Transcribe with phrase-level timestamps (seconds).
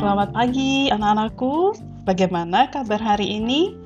[0.00, 1.76] Selamat pagi anak-anakku.
[2.08, 3.76] Bagaimana kabar hari ini?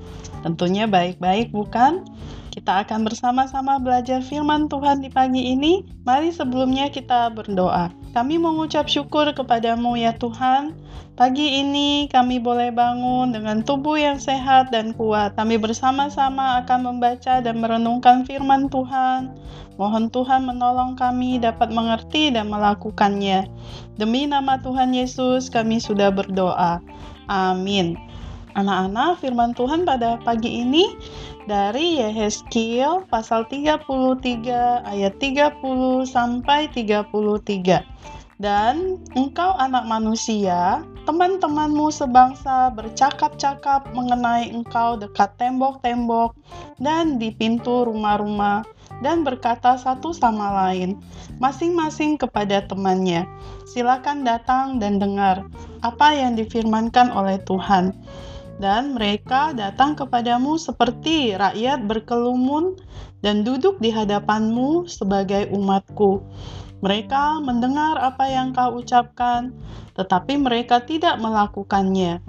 [0.46, 2.06] Tentunya baik-baik bukan?
[2.54, 5.82] Kita akan bersama-sama belajar firman Tuhan di pagi ini.
[6.06, 7.90] Mari sebelumnya kita berdoa.
[8.14, 10.70] Kami mengucap syukur kepadamu ya Tuhan.
[11.18, 15.34] Pagi ini kami boleh bangun dengan tubuh yang sehat dan kuat.
[15.34, 19.34] Kami bersama-sama akan membaca dan merenungkan firman Tuhan.
[19.74, 23.50] Mohon Tuhan menolong kami dapat mengerti dan melakukannya.
[23.98, 26.78] Demi nama Tuhan Yesus kami sudah berdoa.
[27.26, 27.98] Amin.
[28.54, 30.94] Anak-anak, firman Tuhan pada pagi ini
[31.50, 33.82] dari Yehezkiel pasal 33
[34.86, 35.58] ayat 30
[36.06, 37.82] sampai 33.
[38.38, 46.38] Dan engkau anak manusia, teman-temanmu sebangsa bercakap-cakap mengenai engkau dekat tembok-tembok
[46.78, 48.62] dan di pintu rumah-rumah
[49.02, 51.02] dan berkata satu sama lain,
[51.42, 53.26] masing-masing kepada temannya,
[53.66, 55.42] silakan datang dan dengar
[55.82, 57.90] apa yang difirmankan oleh Tuhan
[58.62, 62.78] dan mereka datang kepadamu seperti rakyat berkelumun
[63.24, 66.22] dan duduk di hadapanmu sebagai umatku.
[66.84, 69.56] Mereka mendengar apa yang kau ucapkan,
[69.96, 72.20] tetapi mereka tidak melakukannya.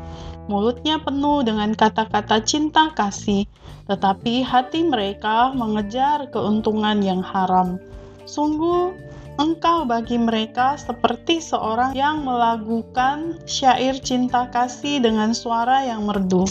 [0.47, 3.43] Mulutnya penuh dengan kata-kata cinta kasih,
[3.91, 7.81] tetapi hati mereka mengejar keuntungan yang haram.
[8.23, 8.95] Sungguh,
[9.35, 16.47] Engkau bagi mereka seperti seorang yang melagukan syair cinta kasih dengan suara yang merdu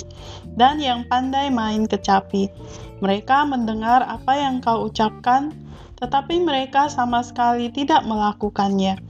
[0.52, 2.52] dan yang pandai main kecapi.
[3.00, 5.56] Mereka mendengar apa yang kau ucapkan,
[5.96, 9.00] tetapi mereka sama sekali tidak melakukannya.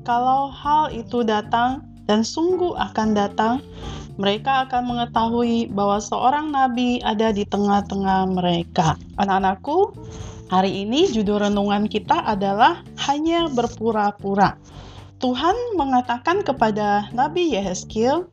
[0.00, 3.60] Kalau hal itu datang dan sungguh akan datang,
[4.16, 8.96] mereka akan mengetahui bahwa seorang nabi ada di tengah-tengah mereka.
[9.20, 9.92] Anak-anakku,
[10.50, 14.58] Hari ini judul renungan kita adalah hanya berpura-pura.
[15.22, 18.26] Tuhan mengatakan kepada Nabi Yehezkiel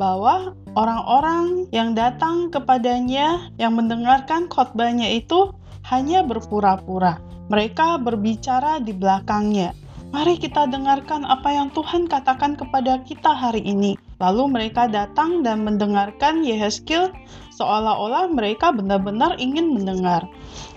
[0.00, 5.52] bahwa orang-orang yang datang kepadanya yang mendengarkan khotbahnya itu
[5.92, 7.20] hanya berpura-pura.
[7.52, 9.76] Mereka berbicara di belakangnya.
[10.08, 13.92] Mari kita dengarkan apa yang Tuhan katakan kepada kita hari ini.
[14.24, 17.12] Lalu mereka datang dan mendengarkan Yehezkiel
[17.60, 20.24] seolah-olah mereka benar-benar ingin mendengar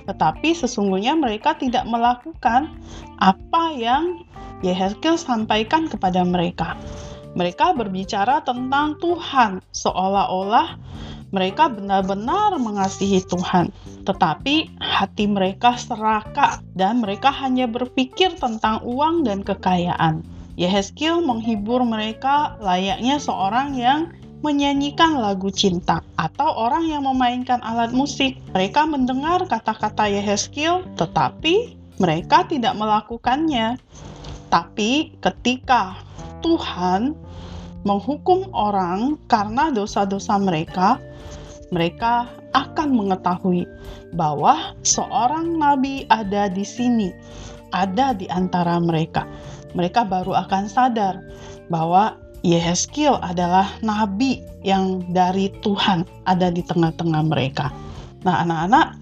[0.05, 2.71] tetapi sesungguhnya mereka tidak melakukan
[3.21, 4.25] apa yang
[4.61, 6.77] Yehezkiel sampaikan kepada mereka.
[7.33, 10.77] Mereka berbicara tentang Tuhan, seolah-olah
[11.31, 13.71] mereka benar-benar mengasihi Tuhan,
[14.03, 20.21] tetapi hati mereka serakah dan mereka hanya berpikir tentang uang dan kekayaan.
[20.59, 24.11] Yehezkiel menghibur mereka layaknya seorang yang
[24.43, 28.37] menyanyikan lagu cinta atau orang yang memainkan alat musik.
[28.53, 33.81] Mereka mendengar kata-kata Yehezkiel, tetapi mereka tidak melakukannya.
[34.53, 35.97] Tapi ketika
[36.45, 37.17] Tuhan
[37.81, 41.01] menghukum orang karena dosa-dosa mereka,
[41.73, 43.65] mereka akan mengetahui
[44.13, 47.09] bahwa seorang nabi ada di sini,
[47.73, 49.25] ada di antara mereka.
[49.73, 51.17] Mereka baru akan sadar
[51.71, 57.69] bahwa Yehezkiel adalah nabi yang dari Tuhan ada di tengah-tengah mereka.
[58.25, 58.97] Nah, anak-anak,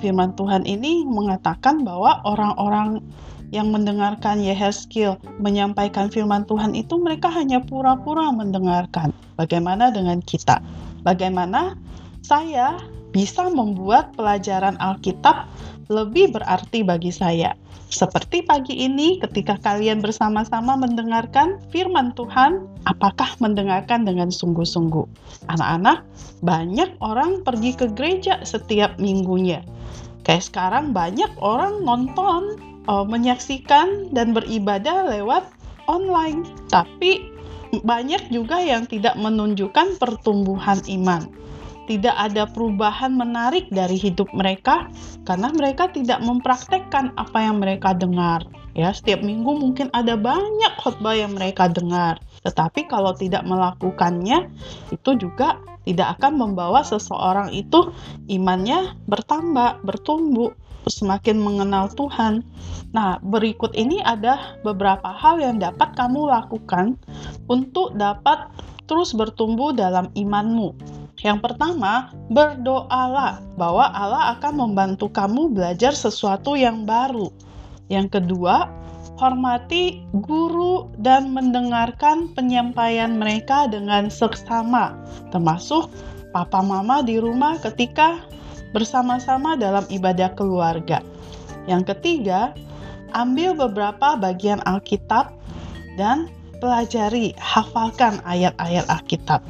[0.00, 3.04] firman Tuhan ini mengatakan bahwa orang-orang
[3.52, 9.12] yang mendengarkan Yehezkiel menyampaikan firman Tuhan itu mereka hanya pura-pura mendengarkan.
[9.36, 10.62] Bagaimana dengan kita?
[11.04, 11.76] Bagaimana
[12.24, 12.80] saya
[13.10, 15.50] bisa membuat pelajaran Alkitab
[15.90, 17.52] lebih berarti bagi saya?
[17.90, 25.10] Seperti pagi ini, ketika kalian bersama-sama mendengarkan firman Tuhan, apakah mendengarkan dengan sungguh-sungguh?
[25.50, 26.06] Anak-anak,
[26.38, 29.66] banyak orang pergi ke gereja setiap minggunya.
[30.22, 35.50] Kayak sekarang, banyak orang nonton, uh, menyaksikan, dan beribadah lewat
[35.90, 37.26] online, tapi
[37.82, 41.26] banyak juga yang tidak menunjukkan pertumbuhan iman
[41.90, 44.86] tidak ada perubahan menarik dari hidup mereka
[45.26, 48.46] karena mereka tidak mempraktekkan apa yang mereka dengar.
[48.78, 54.46] Ya, setiap minggu mungkin ada banyak khotbah yang mereka dengar, tetapi kalau tidak melakukannya,
[54.94, 57.90] itu juga tidak akan membawa seseorang itu
[58.30, 60.54] imannya bertambah, bertumbuh,
[60.86, 62.46] semakin mengenal Tuhan.
[62.94, 66.94] Nah, berikut ini ada beberapa hal yang dapat kamu lakukan
[67.50, 68.46] untuk dapat
[68.86, 71.00] terus bertumbuh dalam imanmu.
[71.20, 77.28] Yang pertama, berdoalah bahwa Allah akan membantu kamu belajar sesuatu yang baru.
[77.92, 78.72] Yang kedua,
[79.20, 84.96] hormati guru dan mendengarkan penyampaian mereka dengan seksama,
[85.28, 85.92] termasuk
[86.32, 88.16] papa mama di rumah ketika
[88.72, 91.04] bersama-sama dalam ibadah keluarga.
[91.68, 92.56] Yang ketiga,
[93.12, 95.36] ambil beberapa bagian Alkitab
[96.00, 96.32] dan
[96.64, 99.44] pelajari, hafalkan ayat-ayat Alkitab.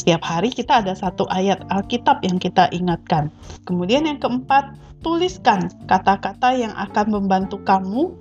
[0.00, 3.28] Setiap hari kita ada satu ayat Alkitab yang kita ingatkan.
[3.68, 4.72] Kemudian yang keempat,
[5.04, 8.16] tuliskan kata-kata yang akan membantu kamu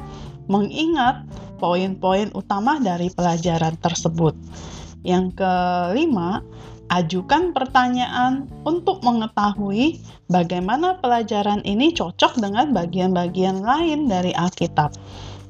[0.51, 1.23] mengingat
[1.55, 4.35] poin-poin utama dari pelajaran tersebut.
[5.07, 6.43] Yang kelima,
[6.91, 14.91] ajukan pertanyaan untuk mengetahui bagaimana pelajaran ini cocok dengan bagian-bagian lain dari Alkitab.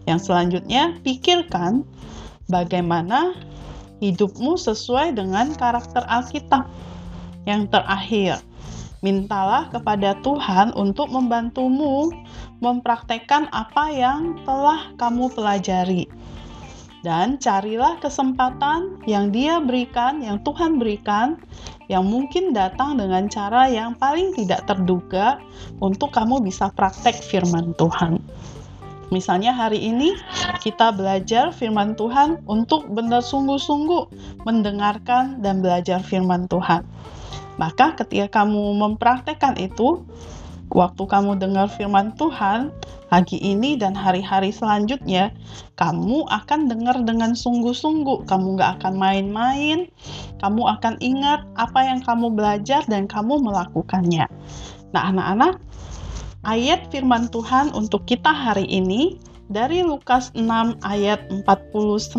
[0.05, 1.81] Yang selanjutnya, pikirkan
[2.45, 3.33] bagaimana
[3.99, 6.67] hidupmu sesuai dengan karakter Alkitab.
[7.47, 8.31] Yang terakhir,
[8.99, 12.11] mintalah kepada Tuhan untuk membantumu
[12.59, 16.07] mempraktekkan apa yang telah kamu pelajari.
[16.99, 21.39] Dan carilah kesempatan yang Dia berikan, yang Tuhan berikan,
[21.87, 25.39] yang mungkin datang dengan cara yang paling tidak terduga
[25.79, 28.19] untuk kamu bisa praktek firman Tuhan.
[29.09, 30.13] Misalnya hari ini
[30.61, 34.13] kita belajar firman Tuhan untuk benar sungguh-sungguh
[34.45, 36.85] mendengarkan dan belajar firman Tuhan.
[37.57, 40.05] Maka ketika kamu mempraktekkan itu,
[40.71, 42.69] waktu kamu dengar firman Tuhan,
[43.09, 45.33] pagi ini dan hari-hari selanjutnya,
[45.75, 48.29] kamu akan dengar dengan sungguh-sungguh.
[48.29, 49.89] Kamu nggak akan main-main,
[50.39, 54.29] kamu akan ingat apa yang kamu belajar dan kamu melakukannya.
[54.93, 55.59] Nah, anak-anak,
[56.47, 59.19] ayat firman Tuhan untuk kita hari ini
[59.51, 62.15] dari Lukas 6 ayat 49.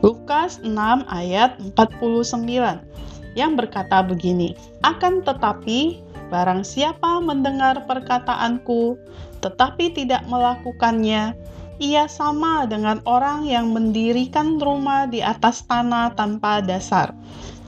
[0.00, 0.72] Lukas 6
[1.10, 6.00] ayat 49 yang berkata begini, Akan tetapi
[6.32, 8.96] barang siapa mendengar perkataanku
[9.42, 11.34] tetapi tidak melakukannya,
[11.82, 17.10] ia sama dengan orang yang mendirikan rumah di atas tanah tanpa dasar.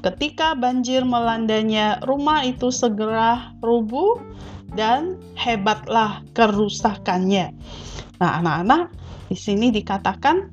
[0.04, 4.20] Ketika banjir melandanya, rumah itu segera rubuh
[4.74, 7.54] dan hebatlah kerusakannya.
[8.18, 8.90] Nah, anak-anak,
[9.30, 10.50] di sini dikatakan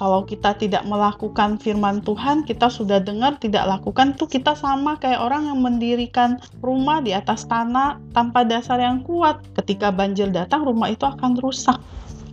[0.00, 5.20] kalau kita tidak melakukan firman Tuhan, kita sudah dengar tidak lakukan tuh kita sama kayak
[5.20, 9.44] orang yang mendirikan rumah di atas tanah tanpa dasar yang kuat.
[9.52, 11.76] Ketika banjir datang, rumah itu akan rusak.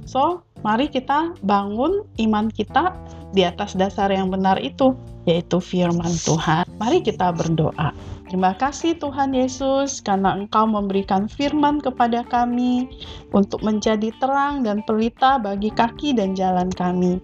[0.08, 2.96] So, mari kita bangun iman kita
[3.36, 4.96] di atas dasar yang benar itu,
[5.28, 6.64] yaitu firman Tuhan.
[6.80, 7.92] Mari kita berdoa.
[8.28, 12.88] Terima kasih Tuhan Yesus karena Engkau memberikan firman kepada kami
[13.32, 17.24] untuk menjadi terang dan pelita bagi kaki dan jalan kami.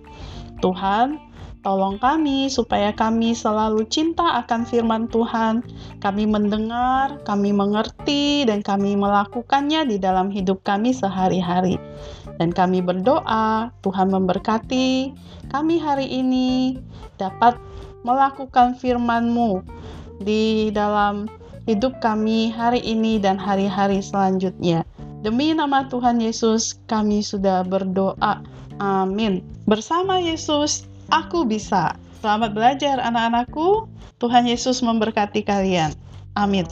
[0.63, 1.19] Tuhan,
[1.59, 5.59] tolong kami supaya kami selalu cinta akan firman Tuhan.
[5.99, 11.75] Kami mendengar, kami mengerti, dan kami melakukannya di dalam hidup kami sehari-hari.
[12.39, 15.11] Dan kami berdoa, Tuhan memberkati
[15.53, 16.79] kami hari ini
[17.21, 17.53] dapat
[18.03, 19.63] melakukan firman-Mu
[20.21, 21.27] di dalam
[21.67, 24.83] hidup kami hari ini dan hari-hari selanjutnya.
[25.23, 28.43] Demi nama Tuhan Yesus, kami sudah berdoa.
[28.83, 29.39] Amin.
[29.63, 31.95] Bersama Yesus, aku bisa.
[32.19, 33.87] Selamat belajar anak-anakku.
[34.19, 35.95] Tuhan Yesus memberkati kalian.
[36.35, 36.67] Amin.